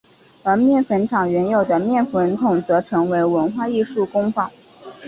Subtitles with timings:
[0.41, 4.49] 而面粉厂原有的面粉筒则成为文化艺术工坊。